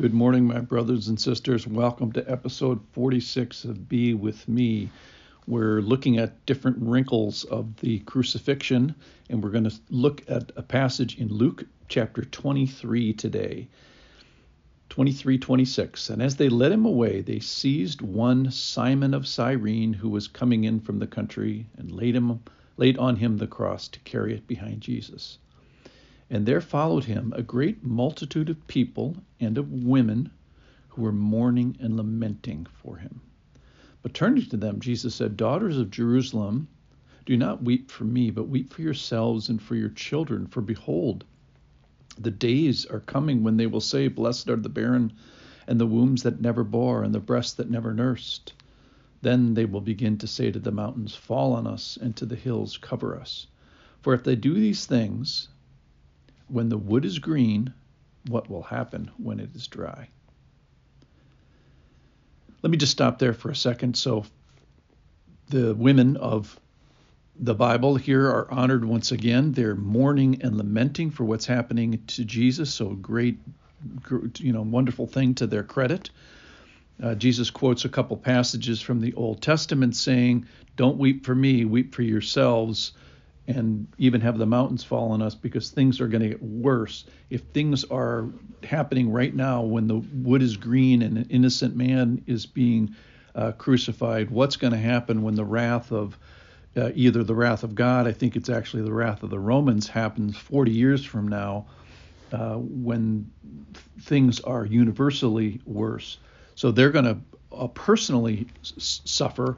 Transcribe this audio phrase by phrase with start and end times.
[0.00, 1.66] Good morning, my brothers and sisters.
[1.66, 4.90] Welcome to episode 46 of Be With Me.
[5.48, 8.94] We're looking at different wrinkles of the crucifixion,
[9.28, 13.66] and we're going to look at a passage in Luke chapter 23 today.
[14.90, 16.10] 23 26.
[16.10, 20.62] And as they led him away, they seized one Simon of Cyrene who was coming
[20.62, 22.38] in from the country and laid, him,
[22.76, 25.38] laid on him the cross to carry it behind Jesus.
[26.30, 30.30] And there followed him a great multitude of people and of women
[30.88, 33.22] who were mourning and lamenting for him.
[34.02, 36.68] But turning to them, Jesus said, Daughters of Jerusalem,
[37.24, 40.46] do not weep for me, but weep for yourselves and for your children.
[40.46, 41.24] For behold,
[42.18, 45.12] the days are coming when they will say, Blessed are the barren
[45.66, 48.52] and the wombs that never bore and the breasts that never nursed.
[49.22, 52.36] Then they will begin to say to the mountains, Fall on us, and to the
[52.36, 53.46] hills, Cover us.
[54.02, 55.48] For if they do these things,
[56.48, 57.72] when the wood is green,
[58.28, 60.08] what will happen when it is dry?
[62.62, 63.96] Let me just stop there for a second.
[63.96, 64.24] So,
[65.48, 66.58] the women of
[67.38, 69.52] the Bible here are honored once again.
[69.52, 72.74] They're mourning and lamenting for what's happening to Jesus.
[72.74, 73.38] So, great,
[74.38, 76.10] you know, wonderful thing to their credit.
[77.00, 81.64] Uh, Jesus quotes a couple passages from the Old Testament saying, Don't weep for me,
[81.64, 82.92] weep for yourselves
[83.48, 87.06] and even have the mountains fall on us because things are going to get worse.
[87.30, 88.28] If things are
[88.62, 92.94] happening right now when the wood is green and an innocent man is being
[93.34, 96.18] uh, crucified, what's going to happen when the wrath of
[96.76, 99.88] uh, either the wrath of God, I think it's actually the wrath of the Romans,
[99.88, 101.66] happens 40 years from now
[102.30, 103.30] uh, when
[104.02, 106.18] things are universally worse.
[106.54, 107.18] So they're going to
[107.56, 109.56] uh, personally s- suffer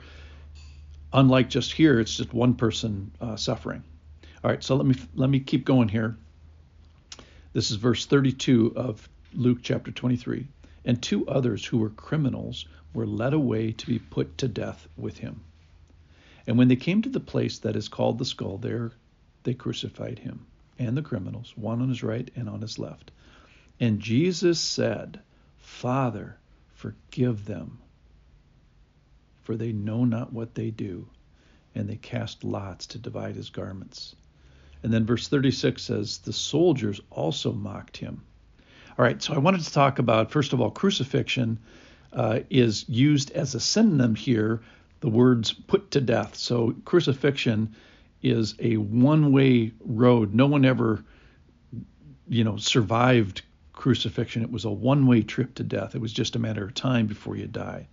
[1.13, 3.83] unlike just here, it's just one person uh, suffering.
[4.43, 6.17] All right, so let me let me keep going here.
[7.53, 10.47] This is verse 32 of Luke chapter 23.
[10.85, 15.19] And two others who were criminals were led away to be put to death with
[15.19, 15.41] him.
[16.47, 18.93] And when they came to the place that is called the skull, there
[19.43, 20.47] they crucified him
[20.79, 23.11] and the criminals, one on his right and on his left.
[23.79, 25.21] And Jesus said,
[25.59, 26.39] Father,
[26.75, 27.79] forgive them,
[29.51, 31.09] for they know not what they do.
[31.75, 34.15] And they cast lots to divide his garments.
[34.85, 38.23] And then verse 36 says, The soldiers also mocked him.
[38.97, 41.59] All right, so I wanted to talk about, first of all, crucifixion
[42.13, 44.63] uh, is used as a synonym here,
[45.01, 46.37] the words put to death.
[46.37, 47.75] So crucifixion
[48.23, 50.33] is a one way road.
[50.33, 51.05] No one ever,
[52.29, 54.43] you know, survived crucifixion.
[54.43, 55.97] It was a one way trip to death.
[55.97, 57.89] It was just a matter of time before you die.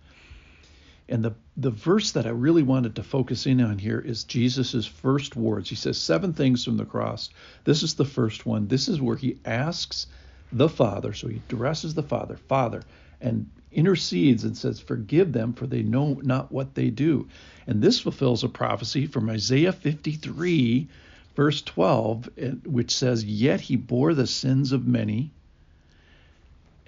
[1.08, 4.84] And the, the verse that I really wanted to focus in on here is Jesus'
[4.84, 5.70] first words.
[5.70, 7.30] He says seven things from the cross.
[7.64, 8.68] This is the first one.
[8.68, 10.06] This is where he asks
[10.52, 12.82] the Father, so he addresses the Father, Father,
[13.20, 17.28] and intercedes and says, Forgive them, for they know not what they do.
[17.66, 20.88] And this fulfills a prophecy from Isaiah 53,
[21.34, 22.28] verse 12,
[22.66, 25.32] which says, Yet he bore the sins of many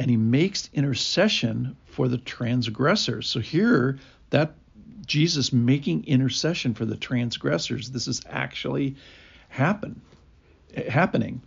[0.00, 3.28] and he makes intercession for the transgressors.
[3.28, 3.98] So here,
[4.30, 4.54] that
[5.06, 8.96] Jesus making intercession for the transgressors, this is actually
[9.50, 10.00] happen
[10.88, 11.42] happening.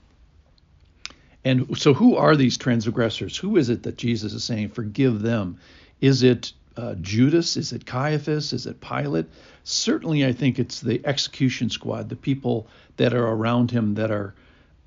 [1.44, 3.36] And so, who are these transgressors?
[3.36, 5.58] Who is it that Jesus is saying, forgive them?
[6.00, 7.58] Is it uh, Judas?
[7.58, 8.54] Is it Caiaphas?
[8.54, 9.26] Is it Pilate?
[9.64, 14.36] Certainly, I think it's the execution squad, the people that are around him that are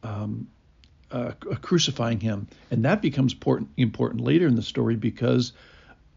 [0.04, 0.46] um,
[1.10, 5.52] uh, crucifying him, and that becomes important, important later in the story because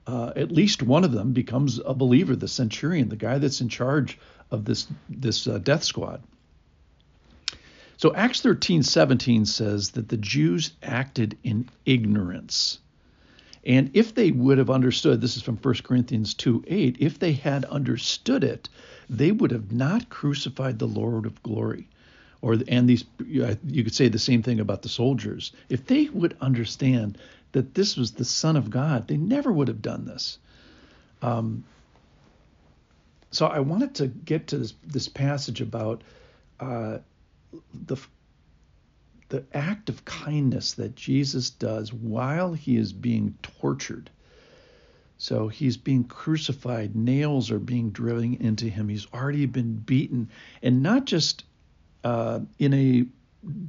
[0.08, 3.70] uh, at least one of them becomes a believer, the centurion, the guy that's in
[3.70, 4.18] charge
[4.52, 6.24] of this this uh, death squad.
[7.98, 12.80] So Acts 13:17 says that the Jews acted in ignorance.
[13.66, 17.34] And if they would have understood, this is from 1 Corinthians 2 8, if they
[17.34, 18.70] had understood it,
[19.10, 21.90] they would have not crucified the Lord of glory
[22.42, 25.52] or and these you could say the same thing about the soldiers.
[25.70, 27.18] If they would understand
[27.52, 30.38] that this was the son of god they never would have done this.
[31.22, 31.66] Um,
[33.32, 36.04] so i wanted to get to this, this passage about
[36.60, 37.00] uh,
[37.74, 37.98] the
[39.30, 44.10] the act of kindness that jesus does while he is being tortured.
[45.22, 50.30] So he's being crucified nails are being driven into him he's already been beaten.
[50.64, 51.44] And not just
[52.04, 53.06] uh, in a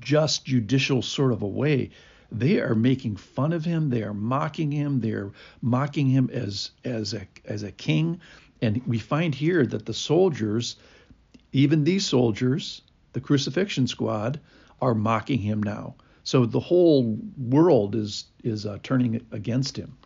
[0.01, 1.91] just judicial sort of a way.
[2.33, 3.91] They are making fun of him.
[3.91, 5.01] They are mocking him.
[5.01, 5.33] They are
[5.63, 8.21] mocking him as as a as a king.
[8.63, 10.77] And we find here that the soldiers,
[11.53, 12.83] even these soldiers,
[13.13, 14.39] the crucifixion squad,
[14.81, 15.95] are mocking him now.
[16.23, 19.97] So the whole world is is uh, turning against him.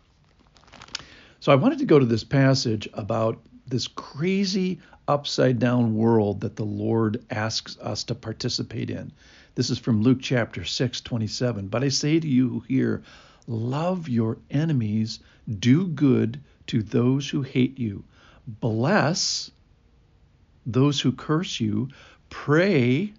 [1.39, 6.55] So I wanted to go to this passage about this crazy upside down world that
[6.55, 9.11] the Lord asks us to participate in.
[9.55, 11.67] This is from Luke chapter 6, 27.
[11.67, 13.03] But I say to you here,
[13.47, 15.19] love your enemies,
[15.59, 18.03] do good to those who hate you,
[18.47, 19.51] bless
[20.65, 21.89] those who curse you,
[22.29, 23.13] pray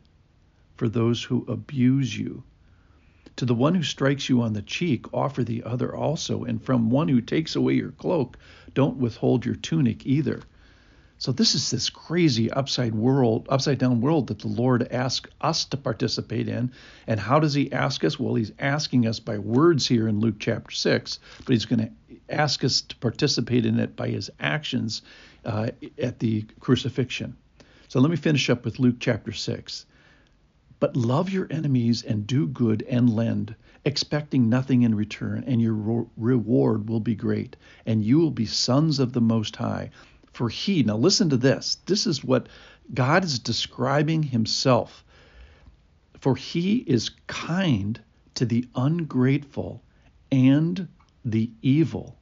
[0.77, 2.43] for those who abuse you.
[3.37, 6.91] To the one who strikes you on the cheek, offer the other also, and from
[6.91, 8.39] one who takes away your cloak,
[8.73, 10.41] don't withhold your tunic either.
[11.19, 15.65] So this is this crazy upside world, upside down world that the Lord asks us
[15.67, 16.73] to participate in.
[17.07, 18.19] And how does he ask us?
[18.19, 22.17] Well, he's asking us by words here in Luke chapter 6, but he's going to
[22.29, 25.03] ask us to participate in it by his actions
[25.45, 27.37] uh, at the crucifixion.
[27.89, 29.87] So let me finish up with Luke chapter 6.
[30.79, 36.07] But love your enemies and do good and lend, expecting nothing in return, and your
[36.17, 37.57] reward will be great,
[37.87, 39.91] and you will be sons of the Most High.
[40.33, 42.49] For he, now listen to this, this is what
[42.93, 45.03] God is describing himself.
[46.21, 47.99] For he is kind
[48.35, 49.83] to the ungrateful
[50.31, 50.89] and
[51.25, 52.19] the evil.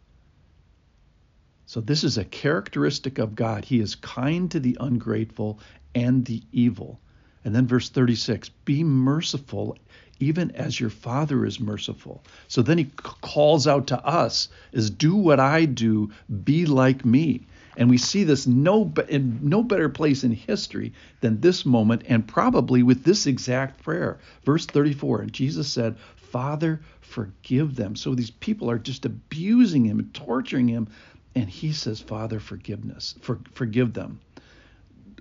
[1.67, 3.65] So, this is a characteristic of God.
[3.65, 5.59] He is kind to the ungrateful
[5.95, 7.01] and the evil.
[7.45, 9.77] And then verse 36 be merciful
[10.21, 12.23] even as your father is merciful.
[12.49, 16.11] So then he calls out to us is do what I do,
[16.45, 17.47] be like me.
[17.77, 22.27] And we see this no in no better place in history than this moment, and
[22.27, 24.19] probably with this exact prayer.
[24.45, 27.97] Verse 34, and Jesus said, Father, forgive them.
[27.97, 30.89] So these people are just abusing him and torturing him.
[31.35, 34.21] And he says, Father, forgiveness, for, forgive them.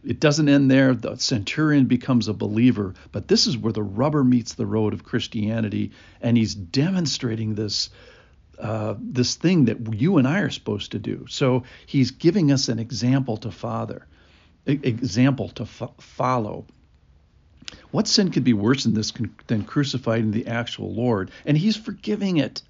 [0.05, 0.94] It doesn't end there.
[0.94, 5.03] The centurion becomes a believer, but this is where the rubber meets the road of
[5.03, 5.91] Christianity,
[6.21, 7.89] and he's demonstrating this
[8.59, 11.25] uh, this thing that you and I are supposed to do.
[11.27, 14.05] So he's giving us an example to father,
[14.65, 16.65] example to fo- follow.
[17.91, 19.11] What sin could be worse than this
[19.47, 21.31] than crucifying the actual Lord?
[21.45, 22.61] And he's forgiving it.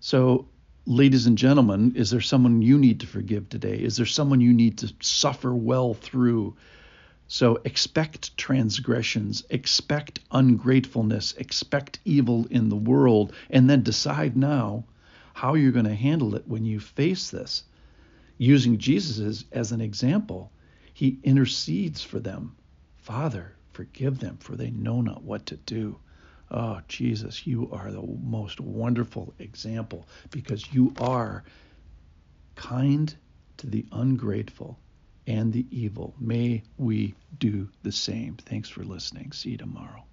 [0.00, 0.48] So,
[0.86, 3.76] ladies and gentlemen, is there someone you need to forgive today?
[3.76, 6.56] Is there someone you need to suffer well through?
[7.26, 14.84] So expect transgressions, expect ungratefulness, expect evil in the world, and then decide now
[15.34, 17.64] how you're going to handle it when you face this.
[18.38, 20.52] Using Jesus as, as an example,
[20.94, 22.54] he intercedes for them.
[22.98, 25.98] Father, forgive them, for they know not what to do.
[26.50, 31.44] Oh, Jesus, you are the most wonderful example because you are
[32.56, 33.14] kind
[33.58, 34.80] to the ungrateful
[35.26, 36.14] and the evil.
[36.20, 38.36] May we do the same.
[38.36, 39.32] Thanks for listening.
[39.32, 40.05] See you tomorrow.